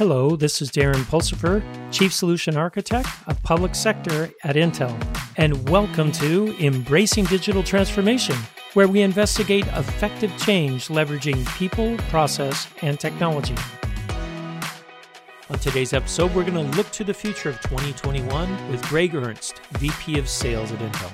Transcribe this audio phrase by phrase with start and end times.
[0.00, 1.62] Hello, this is Darren Pulsipher,
[1.92, 4.98] Chief Solution Architect of Public Sector at Intel,
[5.36, 8.34] and welcome to Embracing Digital Transformation,
[8.72, 13.54] where we investigate effective change leveraging people, process, and technology.
[15.50, 19.60] On today's episode, we're going to look to the future of 2021 with Greg Ernst,
[19.72, 21.12] VP of Sales at Intel.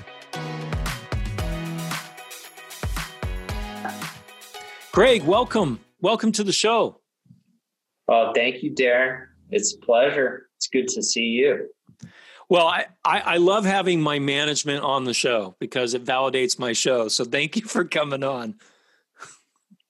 [4.93, 5.81] Greg, welcome.
[5.99, 7.01] Welcome to the show.
[8.07, 9.25] Oh, thank you, Darren.
[9.49, 10.47] It's a pleasure.
[10.55, 11.69] It's good to see you.
[12.49, 16.71] Well, I, I, I, love having my management on the show because it validates my
[16.71, 17.09] show.
[17.09, 18.55] So thank you for coming on.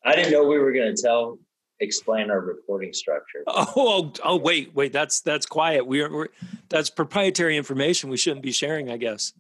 [0.04, 1.38] I didn't know we were going to tell
[1.80, 3.44] explain our reporting structure.
[3.46, 4.92] Oh, oh, oh, wait, wait.
[4.92, 5.86] That's that's quiet.
[5.86, 6.28] We're, we're
[6.70, 8.10] that's proprietary information.
[8.10, 9.34] We shouldn't be sharing, I guess.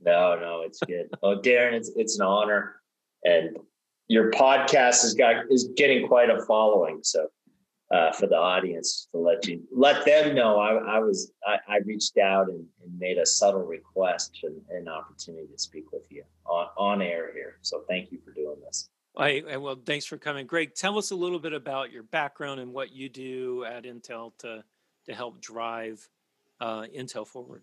[0.00, 1.08] No, no, it's good.
[1.22, 2.76] oh, Darren, it's it's an honor,
[3.24, 3.56] and
[4.08, 7.00] your podcast has got is getting quite a following.
[7.02, 7.26] So
[7.90, 11.78] uh, for the audience to let you let them know I, I was I, I,
[11.78, 16.22] reached out and, and, made a subtle request and an opportunity to speak with you
[16.46, 17.56] on, on air here.
[17.62, 18.88] So thank you for doing this.
[19.16, 20.74] I, well, thanks for coming, Greg.
[20.74, 24.62] Tell us a little bit about your background and what you do at Intel to
[25.06, 26.08] to help drive
[26.60, 27.62] uh, Intel forward.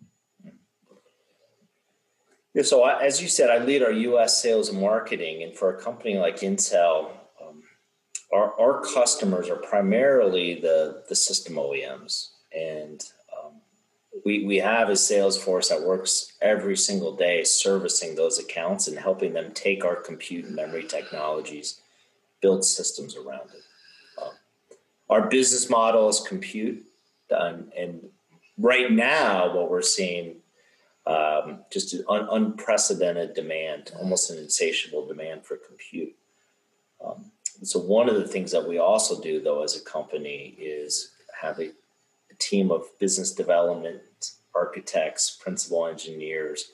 [2.54, 4.42] Yeah, so I, as you said, I lead our U.S.
[4.42, 7.12] sales and marketing, and for a company like Intel,
[8.34, 12.30] our, our customers are primarily the, the system OEMs.
[12.56, 13.04] And
[13.38, 13.54] um,
[14.26, 18.98] we, we have a sales force that works every single day servicing those accounts and
[18.98, 21.80] helping them take our compute and memory technologies,
[22.42, 24.22] build systems around it.
[24.22, 24.32] Um,
[25.10, 26.84] our business model is compute.
[27.36, 28.10] Um, and
[28.58, 30.38] right now, what we're seeing
[31.08, 36.14] um, just an un- unprecedented demand, almost an insatiable demand for compute.
[37.04, 37.32] Um,
[37.64, 41.60] so one of the things that we also do though as a company is have
[41.60, 44.02] a, a team of business development
[44.56, 46.72] architects principal engineers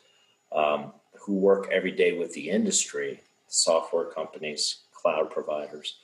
[0.53, 5.95] um, who work every day with the industry software companies cloud providers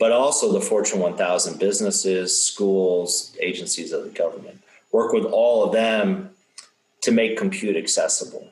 [0.00, 4.60] but also the fortune 1000 businesses schools agencies of the government.
[4.90, 6.30] Work with all of them
[7.02, 8.48] to make compute accessible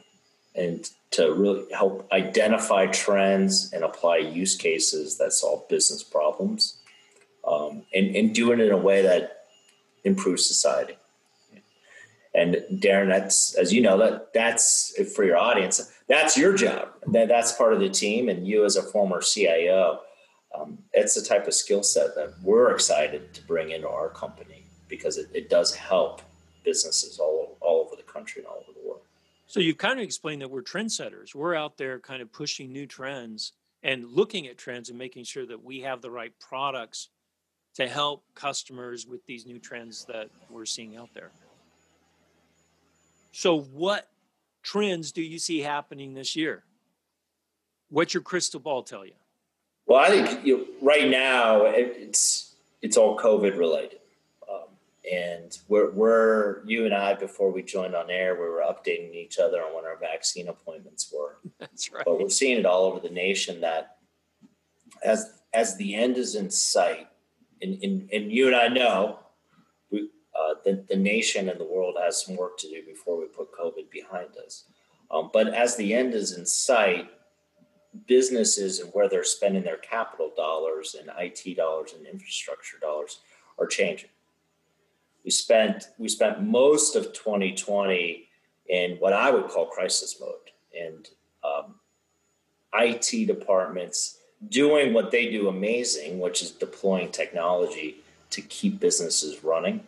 [0.55, 6.79] and to really help identify trends and apply use cases that solve business problems
[7.47, 9.47] um, and, and do it in a way that
[10.05, 10.97] improves society.
[12.35, 15.93] And Darren, that's as you know that that's for your audience.
[16.09, 16.91] That's your job.
[17.09, 20.01] That that's part of the team, and you as a former CIO,
[20.55, 24.67] um, it's the type of skill set that we're excited to bring into our company
[24.89, 26.23] because it, it does help
[26.65, 28.63] businesses all all over the country and all.
[29.49, 31.35] So you've kind of explained that we're trendsetters.
[31.35, 35.47] We're out there kind of pushing new trends and looking at trends and making sure
[35.47, 37.09] that we have the right products
[37.77, 41.31] to help customers with these new trends that we're seeing out there.
[43.33, 44.09] So what
[44.63, 46.65] trends do you see happening this year?
[47.89, 49.15] What's your crystal ball tell you?
[49.87, 53.98] Well, I think you know, right now it's it's all COVID related
[55.11, 59.39] and we're, we're you and I before we joined on air, we were updating each
[59.39, 61.39] other on when our vaccine appointments were.
[61.61, 62.05] That's right.
[62.05, 63.97] But we're seeing it all over the nation that
[65.05, 67.09] as as the end is in sight,
[67.63, 69.21] and and, and you and I know,
[69.91, 73.27] we uh, the the nation and the world has some work to do before we
[73.27, 74.65] put COVID behind us.
[75.11, 77.09] Um, but as the end is in sight,
[78.07, 83.21] businesses and where they're spending their capital dollars and IT dollars and infrastructure dollars
[83.59, 84.11] are changing
[85.29, 88.27] we spent we spent most of 2020
[88.71, 91.07] in what I would call crisis mode, and
[91.45, 91.75] um,
[92.73, 97.97] IT departments doing what they do amazing, which is deploying technology
[98.31, 99.87] to keep businesses running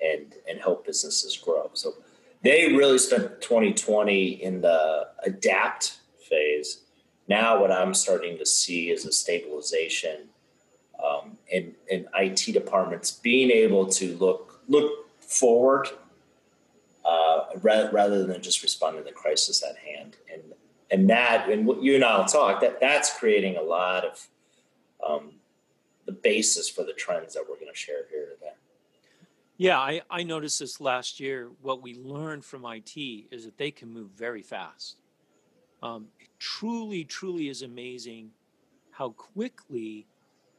[0.00, 1.70] and and help businesses grow.
[1.74, 1.94] So
[2.42, 6.80] they really spent 2020 in the adapt phase.
[7.28, 10.22] Now, what I'm starting to see is a stabilization
[11.00, 15.88] um, in, in IT departments being able to look look forward
[17.04, 20.16] uh, rather, rather than just responding to the crisis at hand.
[20.32, 20.42] And
[20.90, 24.28] and that and what you and I'll talk that that's creating a lot of
[25.06, 25.32] um,
[26.04, 28.52] the basis for the trends that we're going to share here today.
[29.56, 31.50] Yeah, I, I noticed this last year.
[31.62, 34.96] What we learned from IT is that they can move very fast.
[35.82, 38.30] Um, it truly, truly is amazing
[38.90, 40.06] how quickly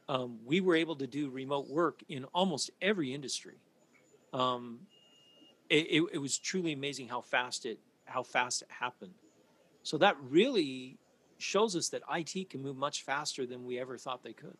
[0.08, 3.54] um, we were able to do remote work in almost every industry
[4.34, 4.80] um,
[5.70, 9.14] it, it, it was truly amazing how fast it how fast it happened.
[9.82, 10.98] So that really
[11.38, 14.56] shows us that IT can move much faster than we ever thought they could.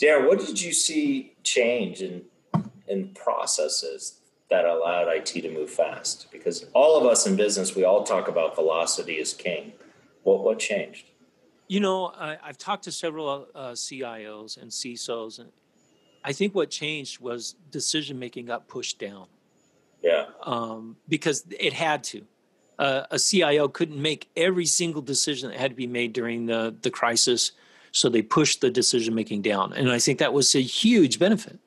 [0.00, 2.22] Darren, what did you see change in
[2.88, 6.30] in processes that allowed IT to move fast?
[6.30, 9.72] Because all of us in business, we all talk about velocity is king.
[10.22, 11.06] What what changed?
[11.68, 15.50] You know, I, have talked to several uh, CIOs and CISOs, and
[16.24, 19.26] I think what changed was decision making got pushed down.
[20.02, 20.26] Yeah.
[20.42, 22.24] Um, because it had to.
[22.78, 26.74] Uh, a CIO couldn't make every single decision that had to be made during the
[26.82, 27.52] the crisis,
[27.92, 31.58] so they pushed the decision making down, and I think that was a huge benefit.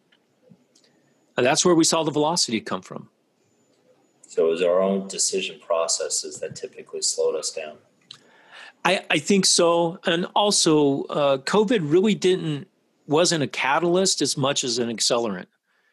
[1.37, 3.09] And that's where we saw the velocity come from.
[4.27, 7.77] So it was our own decision processes that typically slowed us down.
[8.83, 12.67] I, I think so, and also uh, COVID really didn't
[13.07, 15.47] wasn't a catalyst as much as an accelerant.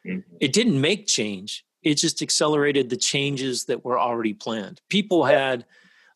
[0.06, 0.36] Mm-hmm.
[0.40, 4.80] It didn't make change; it just accelerated the changes that were already planned.
[4.88, 5.64] People had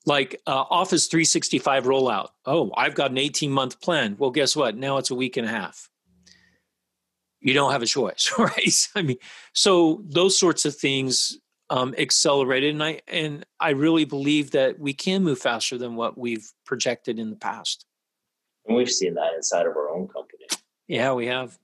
[0.06, 2.28] like uh, Office 365 rollout.
[2.46, 4.16] Oh, I've got an 18 month plan.
[4.18, 4.76] Well, guess what?
[4.76, 5.90] Now it's a week and a half.
[7.40, 8.88] You don't have a choice, right?
[8.94, 9.18] I mean,
[9.52, 11.38] so those sorts of things
[11.68, 16.16] um, accelerated, and I and I really believe that we can move faster than what
[16.16, 17.84] we've projected in the past.
[18.66, 20.46] And we've seen that inside of our own company.
[20.88, 21.58] Yeah, we have.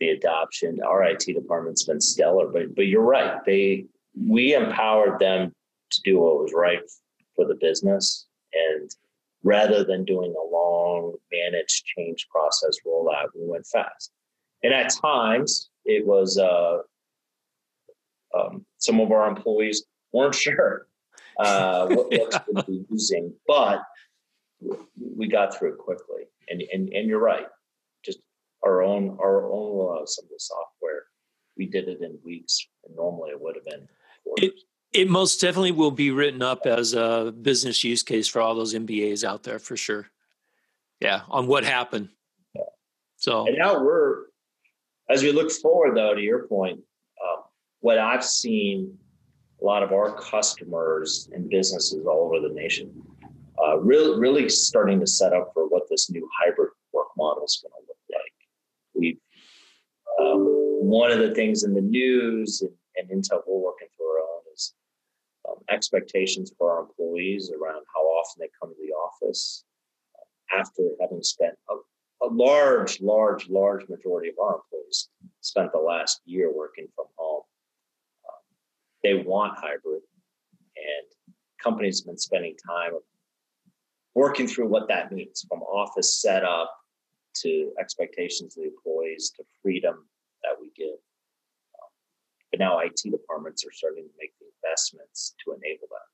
[0.00, 3.42] The adoption, our IT department's been stellar, but but you're right.
[3.44, 5.52] They we empowered them
[5.90, 6.80] to do what was right
[7.34, 8.90] for the business, and
[9.42, 14.10] rather than doing a long managed change process rollout, we went fast.
[14.62, 16.78] And at times, it was uh,
[18.38, 20.88] um, some of our employees weren't sure
[21.38, 23.80] uh, what what be using, but
[25.16, 26.24] we got through it quickly.
[26.50, 27.46] And and and you're right
[28.66, 31.04] our own our own some of the software.
[31.56, 33.88] We did it in weeks, and normally it would have been.
[34.36, 34.52] It,
[34.92, 38.74] it most definitely will be written up as a business use case for all those
[38.74, 40.10] MBAs out there for sure.
[41.00, 42.08] Yeah, on what happened.
[42.54, 42.62] Yeah.
[43.16, 44.24] So and now we're
[45.08, 46.80] as we look forward though to your point,
[47.22, 47.42] uh,
[47.80, 48.98] what I've seen
[49.60, 52.92] a lot of our customers and businesses all over the nation
[53.62, 57.62] uh, really really starting to set up for what this new hybrid work model is
[57.62, 57.85] going to
[58.96, 59.18] we
[60.20, 60.44] um,
[60.86, 64.42] one of the things in the news and, and Intel we're working through our own
[64.54, 64.74] is
[65.48, 69.64] um, expectations for our employees around how often they come to the office
[70.16, 75.08] uh, after having spent a, a, large, large, large majority of our employees
[75.40, 77.42] spent the last year working from home.
[78.26, 78.56] Um,
[79.02, 80.02] they want hybrid,
[80.76, 82.92] and companies have been spending time
[84.14, 86.72] working through what that means from office setup
[87.42, 90.06] to expectations of the employees, to freedom
[90.42, 90.94] that we give.
[90.94, 91.90] Um,
[92.50, 96.06] but now IT departments are starting to make the investments to enable that.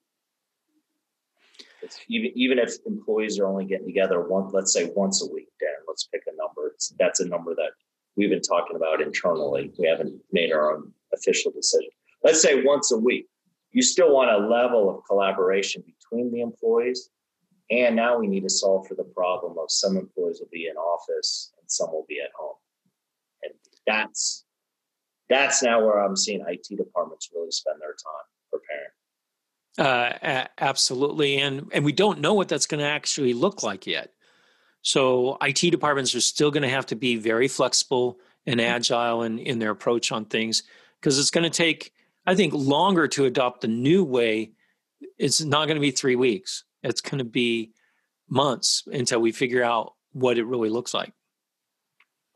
[1.83, 5.49] It's even even if employees are only getting together one, let's say once a week,
[5.59, 6.69] Dan, let's pick a number.
[6.75, 7.73] It's, that's a number that
[8.17, 9.73] we've been talking about internally.
[9.79, 11.91] We haven't made our own official decision.
[12.23, 13.27] Let's say once a week.
[13.73, 17.09] You still want a level of collaboration between the employees
[17.71, 20.77] and now we need to solve for the problem of some employees will be in
[20.77, 22.57] office and some will be at home.
[23.43, 23.53] And
[23.87, 24.45] that's
[25.29, 28.91] that's now where I'm seeing IT departments really spend their time preparing.
[29.79, 33.87] Uh, a- absolutely, and and we don't know what that's going to actually look like
[33.87, 34.13] yet.
[34.83, 38.75] So IT departments are still going to have to be very flexible and mm-hmm.
[38.75, 40.65] agile in, in their approach on things
[41.01, 41.93] because it's going to take,
[42.27, 44.53] I think, longer to adopt the new way.
[45.19, 46.65] It's not going to be three weeks.
[46.83, 47.73] It's going to be
[48.29, 51.13] months until we figure out what it really looks like.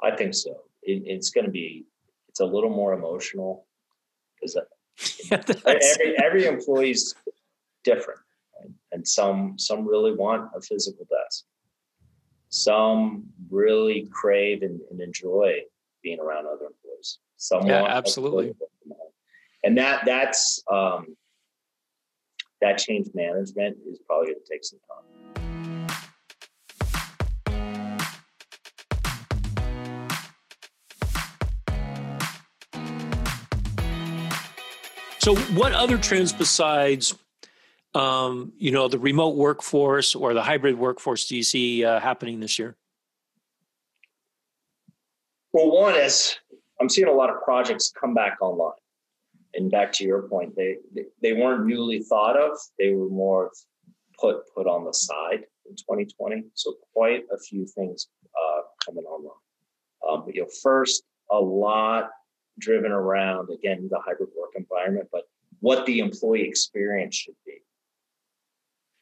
[0.03, 0.51] I think so.
[0.83, 1.87] It, it's going to be.
[2.29, 3.67] It's a little more emotional
[4.35, 4.59] because
[5.31, 7.15] yeah, every every employee's
[7.85, 8.21] different,
[8.61, 8.71] right?
[8.93, 11.45] and some some really want a physical desk.
[12.49, 15.61] Some really crave and, and enjoy
[16.03, 17.19] being around other employees.
[17.37, 18.55] Some yeah, absolutely.
[19.65, 21.17] And that that's um,
[22.61, 25.03] that change management is probably going to take some time.
[35.21, 37.13] So, what other trends besides,
[37.95, 42.39] um, you know, the remote workforce or the hybrid workforce do you see uh, happening
[42.39, 42.77] this year?
[45.53, 46.37] Well, one is
[46.81, 48.75] I'm seeing a lot of projects come back online
[49.57, 50.77] and back to your point, they,
[51.23, 52.57] they, weren't newly thought of.
[52.79, 53.51] They were more
[54.21, 56.45] put put on the side in 2020.
[56.55, 59.33] So quite a few things uh, coming online.
[60.09, 62.11] Um, but, you know, first, a lot
[62.59, 65.23] driven around again the hybrid work environment, but
[65.61, 67.59] what the employee experience should be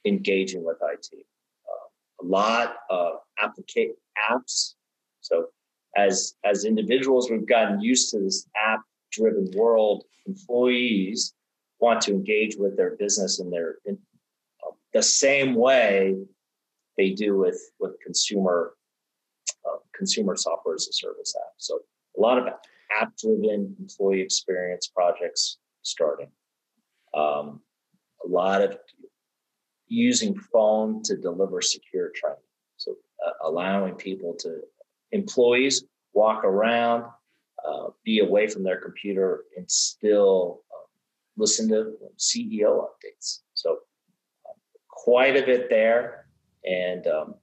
[0.05, 1.09] engaging with IT.
[1.13, 3.97] Uh, a lot of application
[4.31, 4.75] apps.
[5.21, 5.47] So
[5.97, 8.47] as as individuals, we've gotten used to this
[9.14, 10.04] app-driven world.
[10.26, 11.35] Employees
[11.80, 13.99] want to engage with their business in their in,
[14.66, 16.16] uh, the same way
[16.97, 18.75] they do with with consumer
[19.66, 21.52] uh, consumer software as a service app.
[21.59, 21.80] So
[22.16, 22.47] a lot of
[23.00, 26.30] app-driven employee experience projects starting.
[27.12, 27.61] Um,
[28.25, 28.78] a lot of
[29.88, 32.38] using phone to deliver secure training.
[32.76, 34.61] So uh, allowing people to
[35.12, 37.04] employees walk around,
[37.66, 40.87] uh, be away from their computer, and still uh,
[41.37, 43.40] listen to CEO updates.
[43.54, 43.78] So
[44.47, 44.52] uh,
[44.88, 46.26] quite a bit there,
[46.64, 47.35] and um,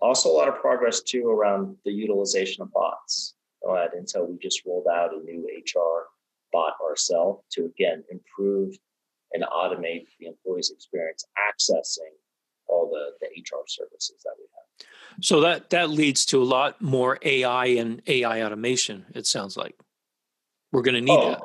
[0.00, 3.34] also a lot of progress too around the utilization of bots.
[3.68, 6.06] at Intel, we just rolled out a new HR
[6.52, 8.76] bot ourselves to again improve
[9.32, 12.14] and automate the employee's experience accessing
[12.68, 14.86] all the, the HR services that we have.
[15.20, 19.06] So that that leads to a lot more AI and AI automation.
[19.14, 19.74] It sounds like
[20.70, 21.40] we're going to need oh, that.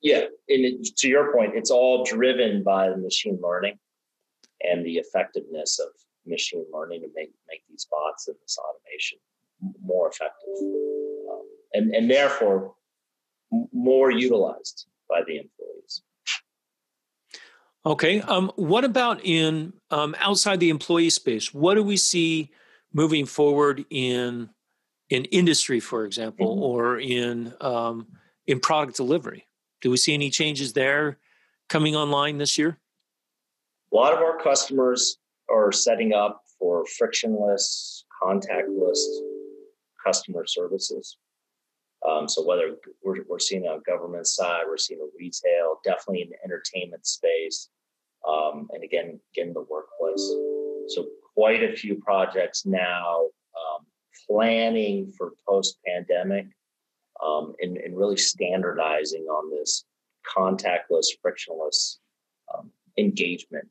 [0.00, 3.78] Yeah, and it, to your point, it's all driven by the machine learning
[4.62, 5.88] and the effectiveness of
[6.26, 9.18] machine learning to make make these bots and this automation
[9.84, 10.48] more effective,
[11.30, 12.74] um, and and therefore
[13.72, 15.61] more utilized by the employees.
[17.84, 18.20] Okay.
[18.20, 21.52] Um, what about in um, outside the employee space?
[21.52, 22.50] What do we see
[22.92, 24.50] moving forward in
[25.10, 26.62] in industry, for example, mm-hmm.
[26.62, 28.06] or in um,
[28.46, 29.46] in product delivery?
[29.80, 31.18] Do we see any changes there
[31.68, 32.78] coming online this year?
[33.92, 35.18] A lot of our customers
[35.50, 38.98] are setting up for frictionless, contactless
[40.04, 41.16] customer services.
[42.08, 46.30] Um, so whether we're, we're seeing on government side, we're seeing a retail, definitely in
[46.30, 47.68] the entertainment space,
[48.26, 50.22] um, and again, again the workplace.
[50.88, 53.86] So quite a few projects now um,
[54.28, 56.46] planning for post pandemic
[57.24, 59.84] um, and, and, really standardizing on this
[60.36, 62.00] contactless, frictionless
[62.52, 63.68] um, engagement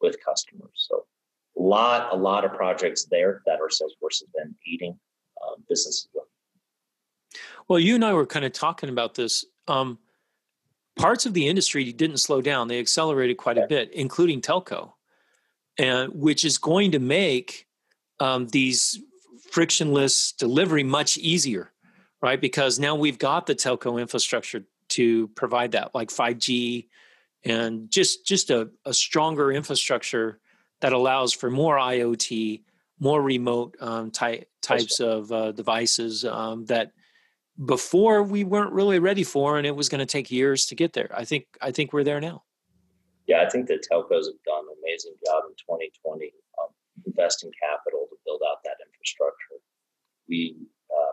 [0.00, 0.70] with customers.
[0.74, 1.04] So
[1.56, 4.98] a lot, a lot of projects there that our Salesforce has been eating
[5.42, 6.08] um, businesses.
[7.68, 9.44] Well, you and I were kind of talking about this.
[9.68, 9.98] Um,
[10.96, 14.92] parts of the industry didn't slow down; they accelerated quite a bit, including telco,
[15.78, 17.66] and which is going to make
[18.20, 19.00] um, these
[19.50, 21.72] frictionless delivery much easier,
[22.20, 22.40] right?
[22.40, 26.88] Because now we've got the telco infrastructure to provide that, like five G,
[27.44, 30.40] and just just a, a stronger infrastructure
[30.80, 32.62] that allows for more IoT,
[32.98, 36.92] more remote um, ty- types of uh, devices um, that
[37.62, 40.92] before we weren't really ready for, and it was going to take years to get
[40.92, 41.10] there.
[41.14, 42.42] I think I think we're there now.
[43.26, 46.68] Yeah, I think the telcos have done an amazing job in 2020 um,
[47.06, 49.62] investing capital to build out that infrastructure.
[50.28, 50.56] We
[50.90, 51.12] uh,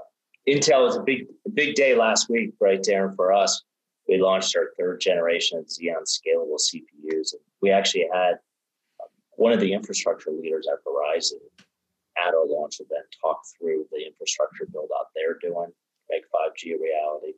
[0.49, 3.15] Intel was a big big day last week, right, Darren?
[3.15, 3.63] For us,
[4.09, 8.33] we launched our third generation of Xeon scalable CPUs, and we actually had
[8.99, 11.39] um, one of the infrastructure leaders at Verizon
[12.17, 15.71] at our launch event talk through the infrastructure build out they're doing
[16.11, 17.33] make 5G a reality.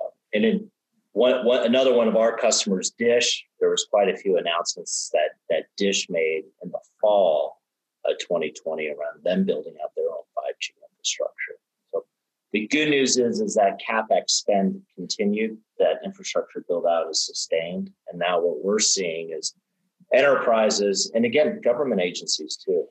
[0.00, 0.70] Uh, and then
[1.12, 5.36] one, one, another one of our customers, Dish, there was quite a few announcements that
[5.50, 7.60] that Dish made in the fall
[8.04, 11.56] of 2020 around them building out their own 5G infrastructure.
[11.92, 12.04] So
[12.52, 17.90] the good news is is that capex spend continued, that infrastructure build out is sustained,
[18.08, 19.54] and now what we're seeing is
[20.12, 22.86] enterprises and again government agencies too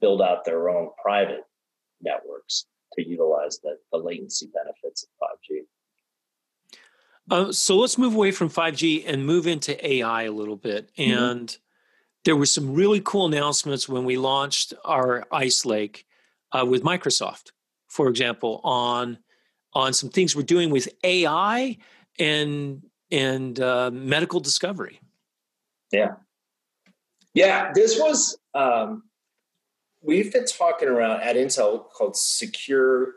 [0.00, 1.44] build out their own private
[2.02, 2.27] networks
[2.94, 5.60] to utilize the, the latency benefits of 5G.
[7.30, 10.90] Uh, so let's move away from 5G and move into AI a little bit.
[10.96, 11.12] Mm-hmm.
[11.12, 11.60] And mm-hmm.
[12.24, 16.06] there were some really cool announcements when we launched our Ice Lake
[16.52, 17.52] uh, with Microsoft,
[17.88, 19.18] for example, on
[19.74, 21.76] on some things we're doing with AI
[22.18, 25.00] and and uh, medical discovery.
[25.92, 26.14] Yeah,
[27.34, 27.72] yeah.
[27.74, 29.02] This was um,
[30.02, 33.14] we've been talking around at Intel called secure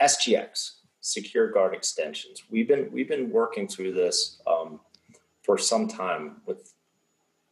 [0.00, 2.42] SGX, secure guard extensions.
[2.50, 4.80] We've been we've been working through this um,
[5.42, 6.74] for some time with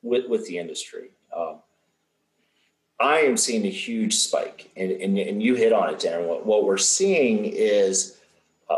[0.03, 1.11] with with the industry.
[1.37, 1.61] Um,
[2.99, 6.27] I am seeing a huge spike, and, and, and you hit on it, Darren.
[6.27, 8.19] What, what we're seeing is
[8.69, 8.77] uh,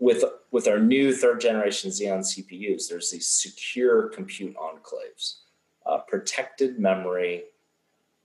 [0.00, 5.40] with with our new third generation Xeon CPUs, there's these secure compute enclaves,
[5.86, 7.44] uh, protected memory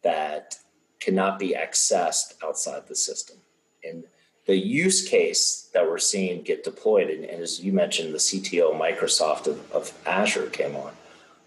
[0.01, 0.55] that
[1.03, 3.37] cannot be accessed outside the system.
[3.83, 4.05] And
[4.45, 8.77] the use case that we're seeing get deployed, and, and as you mentioned, the CTO
[8.79, 10.93] Microsoft of, of Azure came on.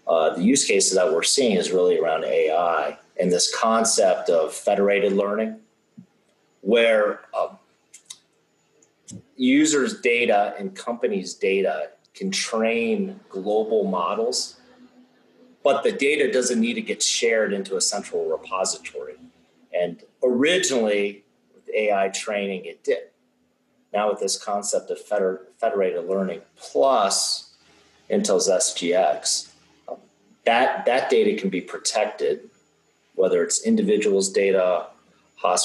[0.07, 4.53] Uh, the use cases that we're seeing is really around AI and this concept of
[4.53, 5.59] federated learning,
[6.61, 7.49] where uh,
[9.35, 14.59] users' data and companies' data can train global models,
[15.63, 19.15] but the data doesn't need to get shared into a central repository.
[19.73, 23.09] And originally, with AI training, it did.
[23.93, 27.55] Now, with this concept of feder- federated learning plus
[28.09, 29.49] Intel's SGX,
[29.87, 29.97] um,
[30.45, 32.49] that, that data can be protected,
[33.15, 34.87] whether it's individuals' data,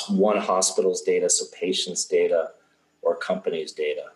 [0.09, 2.51] one hospital's data, so patients' data,
[3.03, 4.11] or companies' data.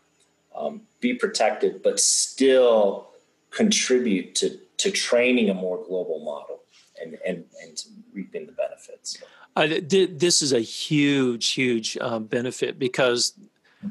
[0.55, 3.09] Um, be protected, but still
[3.51, 6.61] contribute to, to training a more global model
[7.01, 7.83] and, and, and
[8.15, 9.19] reaping the benefits.
[9.57, 13.33] Uh, this is a huge, huge um, benefit because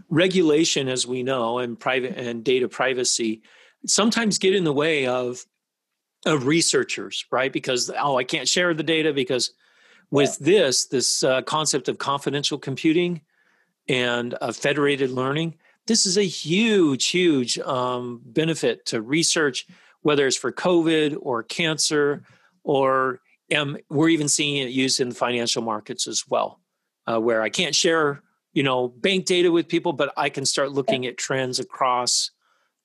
[0.09, 3.41] regulation, as we know, and private and data privacy
[3.87, 5.43] sometimes get in the way of
[6.25, 7.51] of researchers, right?
[7.51, 9.51] Because oh, I can't share the data because
[10.11, 10.45] with yeah.
[10.45, 13.21] this this uh, concept of confidential computing
[13.87, 15.55] and uh, federated learning,
[15.87, 19.67] this is a huge, huge um, benefit to research,
[20.01, 22.23] whether it's for COVID or cancer,
[22.63, 23.19] or
[23.55, 26.59] um, we're even seeing it used in the financial markets as well,
[27.07, 28.21] uh, where I can't share,
[28.53, 32.31] you know, bank data with people, but I can start looking at trends across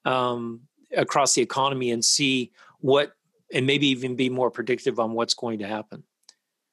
[0.04, 0.62] um,
[0.96, 3.12] across the economy and see what,
[3.52, 6.02] and maybe even be more predictive on what's going to happen.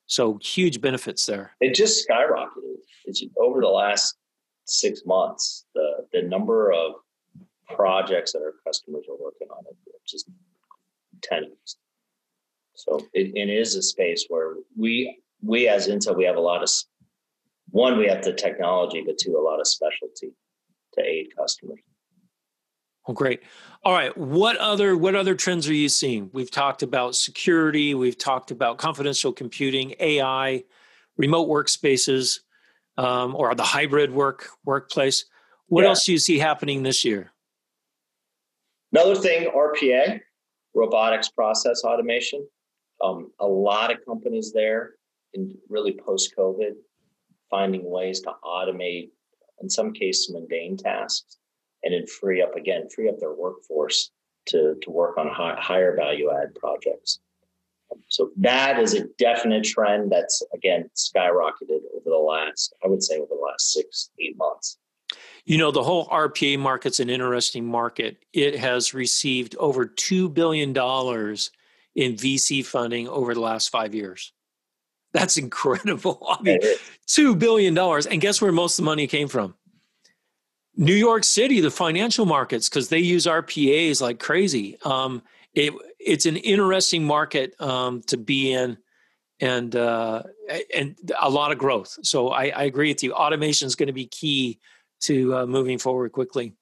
[0.06, 1.51] So huge benefits there.
[1.60, 2.77] It just skyrocketed.
[3.06, 4.15] It's over the last
[4.65, 5.65] six months.
[5.75, 6.94] The the number of
[7.70, 9.75] projects that our customers are working on it
[10.06, 10.29] just
[11.22, 11.51] ten.
[12.77, 16.62] So it, it is a space where we we as Intel we have a lot
[16.62, 16.69] of
[17.72, 20.31] one we have the technology, but two a lot of specialty
[20.93, 21.79] to aid customers.
[23.07, 23.41] Well, great.
[23.84, 24.15] All right.
[24.15, 26.29] What other what other trends are you seeing?
[26.34, 27.96] We've talked about security.
[27.96, 30.63] We've talked about confidential computing, AI,
[31.17, 32.41] remote workspaces,
[32.98, 35.25] um, or the hybrid work workplace.
[35.65, 35.89] What yeah.
[35.89, 37.32] else do you see happening this year?
[38.91, 40.19] Another thing, RPA,
[40.75, 42.47] robotics process automation.
[43.01, 44.95] Um, a lot of companies there,
[45.33, 46.73] in really post COVID,
[47.49, 49.10] finding ways to automate,
[49.62, 51.38] in some cases, mundane tasks
[51.83, 54.12] and then free up again, free up their workforce
[54.47, 57.19] to, to work on high, higher value add projects.
[58.10, 63.17] So that is a definite trend that's again skyrocketed over the last, I would say,
[63.17, 64.77] over the last six, eight months.
[65.45, 68.25] You know, the whole RPA market's an interesting market.
[68.33, 70.73] It has received over $2 billion
[71.97, 74.31] in VC funding over the last five years.
[75.13, 76.25] That's incredible.
[76.39, 76.60] I mean,
[77.07, 77.77] $2 billion.
[77.77, 79.55] And guess where most of the money came from?
[80.75, 84.77] New York City, the financial markets, because they use RPAs like crazy.
[84.86, 85.23] Um,
[85.55, 88.77] it, it's an interesting market um, to be in,
[89.39, 90.21] and uh,
[90.75, 91.97] and a lot of growth.
[92.03, 93.13] So I, I agree with you.
[93.13, 94.60] Automation is going to be key
[95.01, 96.53] to uh, moving forward quickly.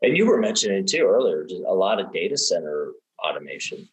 [0.00, 3.88] And you were mentioning too earlier, a lot of data center automation.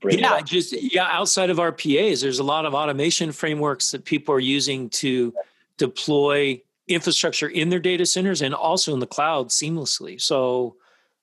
[0.00, 1.08] From yeah, just yeah.
[1.10, 5.32] Outside of RPAs, there's a lot of automation frameworks that people are using to
[5.78, 10.20] deploy infrastructure in their data centers and also in the cloud seamlessly.
[10.20, 10.76] So,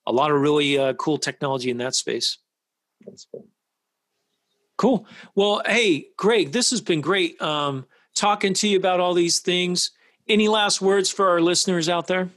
[0.08, 2.38] a lot of really uh, cool technology in that space.
[3.06, 3.48] That's cool.
[4.78, 5.06] Cool.
[5.36, 9.92] Well, hey, Greg, this has been great um, talking to you about all these things.
[10.28, 12.30] Any last words for our listeners out there?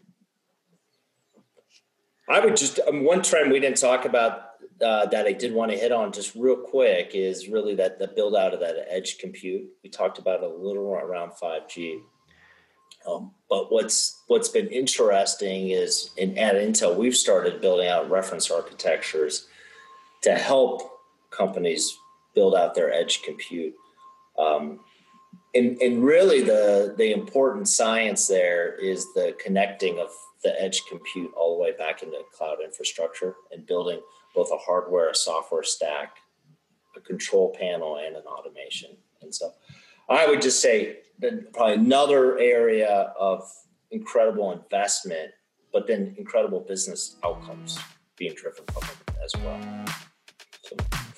[2.29, 4.45] I would just um, one trend we didn't talk about
[4.82, 8.08] uh, that I did want to hit on just real quick is really that the
[8.08, 9.68] build out of that edge compute.
[9.82, 12.00] We talked about a little around 5G.
[13.06, 18.50] Um, but what's what's been interesting is in at Intel we've started building out reference
[18.50, 19.46] architectures
[20.22, 20.82] to help
[21.30, 21.96] companies
[22.34, 23.74] build out their edge compute.
[24.36, 24.80] Um,
[25.54, 30.10] and, and really the the important science there is the connecting of
[30.42, 34.00] the edge compute all the way back into cloud infrastructure and building
[34.37, 36.18] both a hardware, a software stack,
[36.94, 38.90] a control panel, and an automation.
[39.22, 39.55] And so
[40.09, 43.51] I would just say that probably another area of
[43.90, 45.33] incredible investment,
[45.72, 47.79] but then incredible business outcomes
[48.16, 49.85] being driven from it as well.
[50.62, 51.15] So.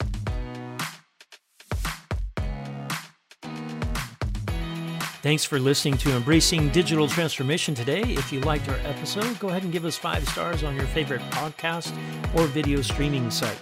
[5.21, 8.03] Thanks for listening to Embracing Digital Transformation today.
[8.03, 11.23] If you liked our episode, go ahead and give us five stars on your favorite
[11.31, 11.93] podcast
[12.37, 13.61] or video streaming site.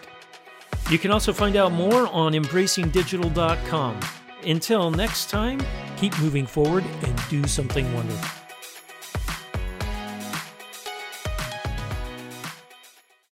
[0.91, 4.01] You can also find out more on embracingdigital.com.
[4.45, 5.61] Until next time,
[5.97, 8.46] keep moving forward and do something wonderful.